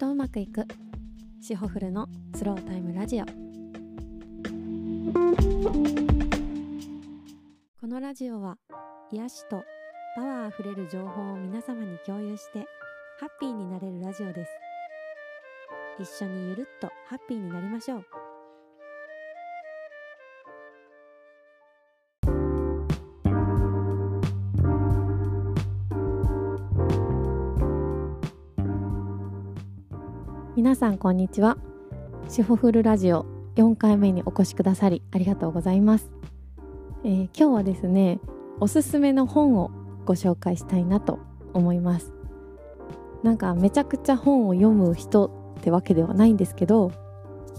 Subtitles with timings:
[0.00, 0.64] とうまくいく。
[1.42, 3.26] シホフルのスロータイムラジオ。
[7.78, 8.56] このラジオは
[9.12, 9.62] 癒しと
[10.16, 12.60] パワーあふれる情報を皆様に共有して
[13.18, 14.50] ハッピーになれるラジオです。
[15.98, 18.19] 一緒にゆるっとハッピーになりましょう。
[30.60, 31.56] 皆さんこんにちは。
[32.28, 33.24] シホフルラジオ
[33.56, 36.12] 4回目にお越しくださりありがとうございます、
[37.02, 38.20] えー今日はですね
[38.60, 39.70] おすすめの本を
[40.04, 41.18] ご紹介したいなと
[41.54, 42.12] 思います。
[43.22, 46.92] なんかめちゃくちゃ本を読む人ってわけではないんですけど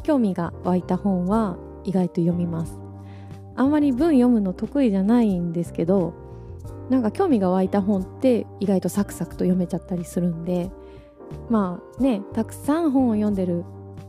[0.04, 2.80] 興味が湧いた本は意外と読みます。
[3.56, 6.14] あんまり文読むの得意じゃないんですけど
[6.92, 10.70] なんか興味が湧いた本って意外とサクサクと読めちゃったりするんで
[11.50, 13.64] まあねたくさん本を読んでる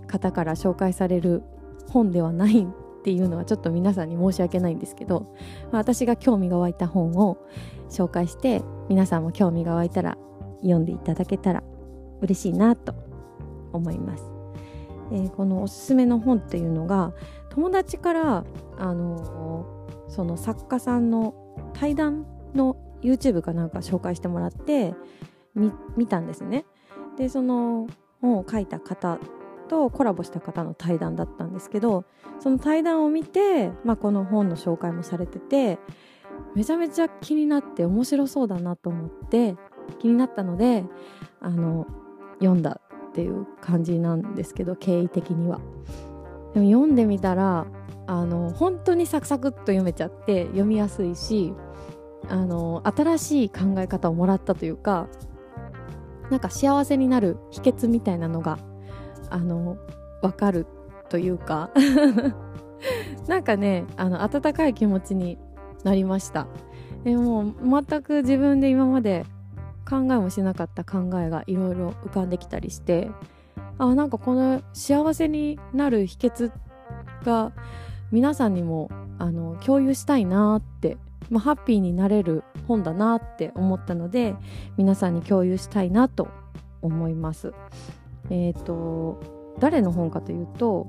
[0.07, 1.43] 方から紹介される
[1.89, 2.67] 本ではないっ
[3.05, 5.35] ていうのはちょっと皆さんに申し訳ないんですけど、
[5.73, 7.39] まあ私が興味が湧いた本を
[7.91, 10.17] 紹介して皆さんも興味が湧いたら
[10.61, 11.63] 読んでいただけたら
[12.21, 12.95] 嬉しいなと
[13.73, 14.25] 思います。
[15.11, 17.13] えーこのおすすめの本っていうのが
[17.51, 18.45] 友達から
[18.79, 21.35] あのーその作家さんの
[21.73, 24.95] 対談の YouTube かなんか紹介してもらって
[25.55, 26.67] み見たんですね。
[27.17, 27.89] でその
[28.21, 29.19] 本を書いた方
[29.69, 32.05] とコラボした方の対談だったんですけど
[32.41, 35.79] その対談を見て、まあ、この本の紹介もされてて
[36.55, 39.57] めちゃめちゃ気になって面白そうだなと思って
[39.99, 40.85] 気になったので
[41.41, 41.87] あの
[42.41, 45.61] 読んだっていう感じなんですけど経緯的には。
[46.55, 47.67] でも読んでみたら
[48.07, 51.55] あの本当にサクサクっと読めちゃって読みやすいし
[52.29, 55.09] あの新しい考え方をもらったというか
[56.33, 58.59] なんか幸せになる秘訣みたいなのが
[59.29, 59.77] あの
[60.23, 60.67] 分かる
[61.11, 61.71] というか。
[63.29, 65.39] なんかねあの温かい気持ちに
[65.85, 66.47] なりました。
[67.05, 69.27] でも全く自分で今まで
[69.89, 73.11] 考えもしなかった考えがいろいろ浮かんできたりして。
[73.77, 76.51] あなんかこの幸せになる秘訣
[77.25, 77.53] が
[78.11, 80.97] 皆さんにもあの共有したいなって、
[81.33, 84.37] まあ、ハッピーになれる本だなって思ったので
[84.77, 86.29] 皆さんに共有したいなと
[86.83, 87.55] 思います。
[88.29, 89.19] えっ、と
[89.59, 90.89] 誰の本かというと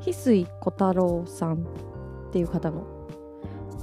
[0.00, 1.64] 翡翠小太郎さん
[2.28, 2.84] っていう方の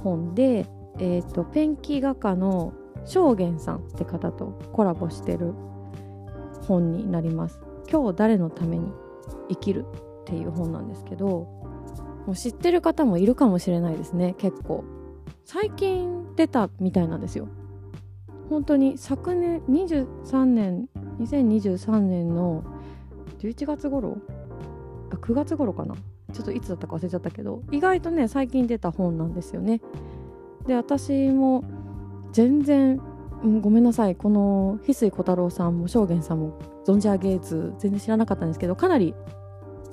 [0.02, 0.66] 本で、
[0.98, 2.74] えー、とペンキ画家の
[3.06, 5.54] 正元さんって方とコラボしてる
[6.68, 7.60] 本になります。
[7.90, 8.92] 今日誰のために
[9.48, 9.86] 生きる
[10.22, 11.26] っていう本なんですけど
[12.26, 14.84] もう知ってる方もいるかもしれないですね結構
[15.44, 17.48] 最近出たみたいなんですよ。
[18.48, 20.88] 本当に昨年23年
[21.20, 22.64] 2023年の
[23.38, 24.18] 11月頃？
[25.10, 25.94] あ9月頃かな？
[26.32, 29.80] ちょっといつだったか忘れちゃったけど意外とね最近出た本なんですよね。
[30.66, 31.64] で私も
[32.32, 33.00] 全然、
[33.42, 34.16] うんごめんなさい。
[34.16, 39.14] この翡翠小太郎さんも正元さんも存じ上げず全然知らなかったんですけどかなり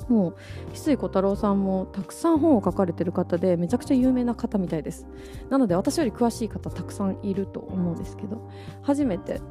[0.10, 0.36] もう
[0.72, 5.08] 翡翠小太郎さんもたくさん本を書かれてる方でめちゃくちゃ有名な方みたいです。
[5.50, 8.50] なので私より詳しい方たくさんいると思うんですけど
[8.82, 9.42] 初めて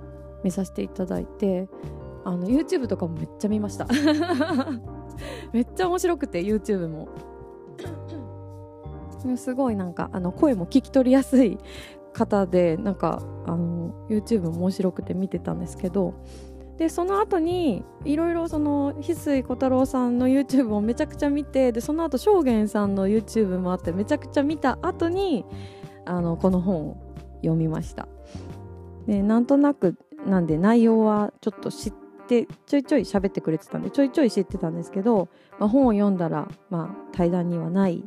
[0.44, 1.68] 見させていただいて
[2.24, 3.86] あの YouTube とかもめっちゃ見ました。
[5.52, 7.08] めっちゃ面白くて YouTube も。
[9.36, 11.58] すごいなんかあの声も聞き取りやすい
[12.12, 16.14] 方でなんかあの YouTube も面白くて見てたんですけど
[16.80, 25.44] でその後にいろいろその翡翠小太郎さんの YouTube をめちゃくちゃ見てでその後正元さんの YouTube もあってめちゃくちゃ見た後に
[26.06, 26.96] あのこの本を
[27.42, 28.08] 読みました。
[29.06, 31.92] でなんとなくなんで内容はちょっと知っ
[32.26, 38.02] てちょいちょい喋ってくれてたんでちょいちょい知ってたんですけど、まあ、本を読んだら、まあ、対談にはない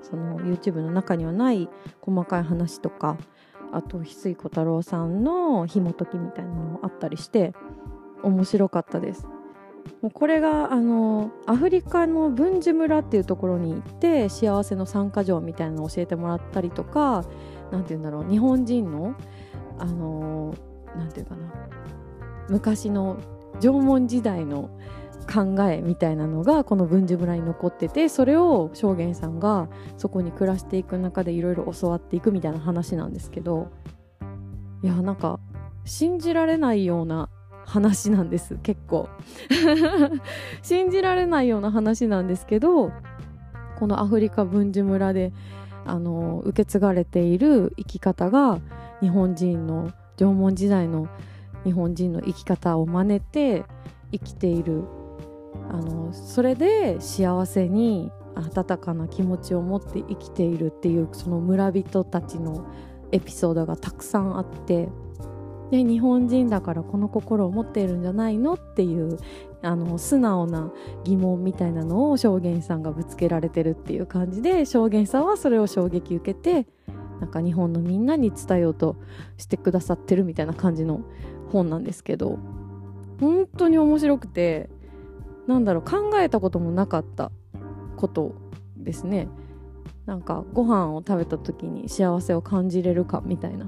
[0.00, 1.68] その YouTube の中にはない
[2.00, 3.18] 細かい話とか
[3.72, 7.52] あと翡翠小太郎さんの紐解きみたいなのもあったりして
[8.22, 9.26] 面白かったです。
[10.02, 17.24] もうこれがあのアフリカの文殊村っていうところに行って幸せの参加条みたいなのを教えてもらったりとか
[17.70, 19.14] なんて言うんだろう日本人の
[19.78, 20.54] あの
[20.96, 21.52] なんていうかな
[22.48, 23.18] 昔の
[23.60, 24.70] 縄文時代の
[25.32, 33.70] 考えみたいなのがこの文殊村に残っててそれを正元さんがそこに暮らしていく中でいろいろ教わっていくみたいな話なんですけど
[34.82, 35.40] いやなんか
[35.84, 37.28] 信じられないような
[37.66, 38.56] 話なんです。
[38.62, 39.08] 結構。
[40.62, 42.92] 信じられないような話なんですけど
[43.78, 45.32] このアフリカ文殊村で
[45.84, 48.60] あの受け継がれている生き方が
[49.00, 51.08] 日本人の縄文時代の
[51.64, 53.64] 日本人の生き方を真似て
[54.12, 54.84] 生きている。
[55.68, 62.66] あのそれで幸せに温かな気持ちを持って生きているっていうその村人たちの
[63.10, 64.88] エピソードがたくさんあって
[65.70, 69.18] で日本人だからこの心を持っているんじゃないのっていう
[69.62, 70.72] あの素直な
[71.04, 76.68] 疑問みたいなのを証言さんがぶつけられてるっていう感じで証言さんはそれを衝撃受けて
[77.20, 78.96] なんか日本のみんなに伝えようと
[79.38, 81.00] してくださってるみたいな感じの
[81.50, 82.38] 本なんですけど
[83.20, 84.68] 本当に面白くて
[85.46, 87.30] なんだろう考えたこともなかった
[87.96, 88.34] こと
[88.76, 89.28] ですね。
[90.04, 93.66] なんかご飯を食べた時に幸せを感じれるかみたいな。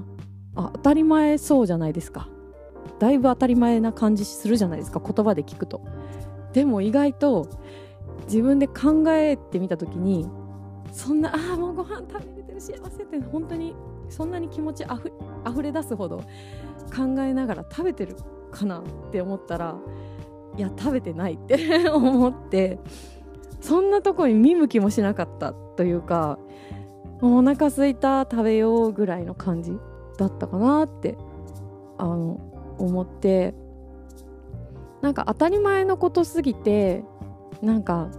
[0.59, 2.27] あ当たり前そうじゃないですか。
[2.99, 4.99] だいぶ当たり前な感じするじゃないですか。
[4.99, 5.81] 言葉で聞くと。
[6.53, 7.47] でも意外と
[8.25, 10.27] 自分で考えてみた時に
[10.91, 13.75] そんなああもうご飯食べれてる幸せって本当に
[14.09, 15.11] そんなに気持ちあふ
[15.47, 16.17] 溢れ出すほど
[16.95, 18.15] 考えながら食べてる
[18.51, 19.77] かなって思ったら
[20.57, 22.79] いや食べてないって 思って
[23.61, 26.39] そんなとこに見向きもしなかったというか
[27.21, 29.77] お腹すいた食べようぐらいの感じ。
[30.19, 31.17] だったかなって
[31.97, 32.39] あの
[32.77, 33.53] 思って。
[35.01, 37.03] なんか当たり前のことすぎて
[37.61, 38.09] なんか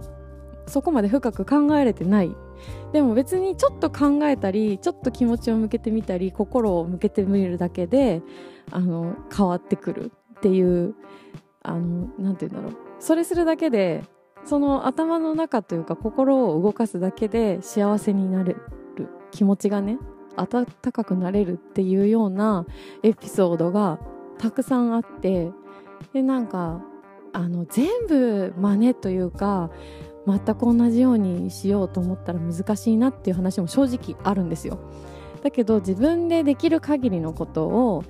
[0.65, 2.35] そこまで深く考えれてない。
[2.91, 8.21] でも別にちょっと考えたりちょっと気持ちを向けてみたり心を向けてみるだけで
[8.71, 10.11] あの変わってくる。
[10.37, 10.95] っていう
[11.61, 12.77] あのなんて言うんだろう。
[12.99, 14.03] それするだけで
[14.43, 18.55] その頭の中というか心を動かすだけで幸せになれ
[18.95, 19.99] る気持ちがね
[20.35, 22.65] 温かくなれるっていうような
[23.03, 23.99] エピソードが
[24.37, 25.51] たくさんあって
[26.13, 26.83] でなんか
[27.33, 29.69] あの全部真似というか
[30.27, 34.79] 全く同じようにしようと思ったら難しいなっていう話も正直あるんですよ。
[35.43, 38.03] だけど自分でできる限りのことを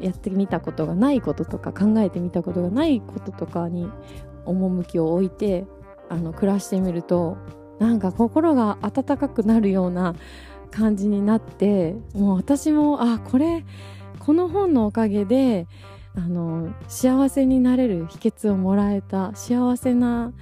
[0.00, 3.90] やってみたことがないこととか考えてみたことがないこととかに
[4.46, 5.66] 趣を置いて
[6.08, 7.36] あの暮らしてみると
[7.78, 10.14] なんか心が温かくなるような
[10.68, 13.64] 感じになってもう私もあこれ
[14.18, 15.66] この本のおかげで
[16.14, 20.32] あの幸せになれる秘訣をもらえた幸せな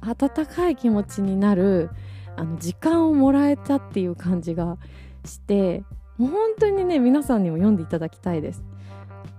[0.00, 1.90] 温かい気持ちになる
[2.36, 4.78] あの時間をもらえたっていう感じが
[5.24, 5.84] して
[6.16, 8.67] もう本当にね皆さんにも読んでいただきたいです。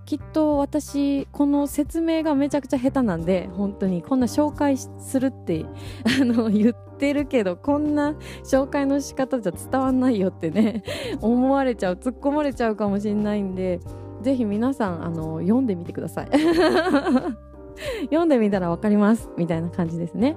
[0.10, 5.68] きっと私この説明がめちゃくちゃ下手なんで本当にこんな紹介するって
[6.20, 10.82] あの言ってるけどこんな紹介の仕方じゃ伝わんないよってね
[11.22, 13.82] 思われちゃう突っ込まれちゃうかもしれないんで
[14.24, 16.30] ぜひ皆さんあの読んでみてください。
[18.10, 20.36] 読んでみたら分かりますみたいな感じですね。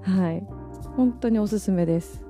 [0.00, 0.46] はい。
[0.96, 2.23] 本当におすすめです。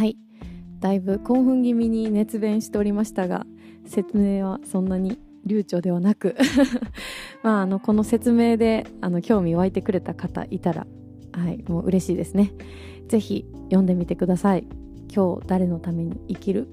[0.00, 0.16] はい。
[0.78, 3.44] だいぶ興奮気味に熱弁しておりましたが
[3.84, 6.36] 説明はそんなに流暢ではなく
[7.44, 10.86] まああのこの説明であの興味湧いてくれた方いたら
[11.32, 12.54] はいもう嬉しいですね。
[13.08, 14.64] 是非読んでみてください。
[15.14, 16.66] 今日誰のために生きる？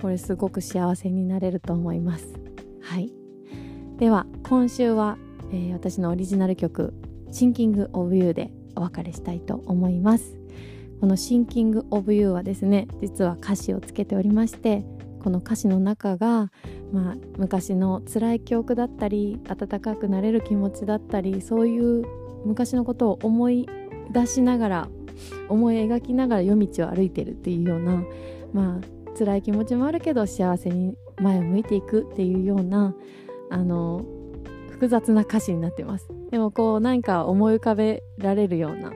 [0.00, 2.32] これすごく幸せになれると思います。
[2.80, 3.12] はい。
[3.98, 5.18] では今週は、
[5.52, 6.94] えー、私のオリジナル曲
[7.30, 10.38] 「シンキング・オブ・ユー」でお別れしたいと思います。
[11.00, 14.84] この「シンキング・オブ・ユー」はですね実は歌詞をつけておりまして
[15.22, 16.50] この歌詞の中が、
[16.92, 22.04] まあ、昔の辛い記憶だったり温かくなれる気持ちだったりそういう
[22.44, 23.68] 昔のことを思い
[24.12, 24.88] 出しながら
[25.48, 28.04] 思い描きながら夜道を歩いてるっていうような、
[28.52, 32.94] まあ辛い気持ちもあるけど幸せに前を向いていくっていうような
[33.50, 34.04] あの
[34.70, 36.08] 複雑な歌詞になってます。
[36.30, 38.92] でもこうなんか思い浮かべられるような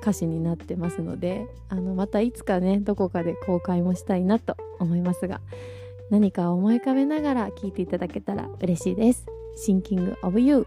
[0.00, 5.40] 歌詞になってますのであのまたいつかねどこかで公開もしたいなと思いますが
[6.10, 9.26] 何か思い浮かべながら聴いていただけたら嬉しいです。
[9.66, 10.66] Thinking of You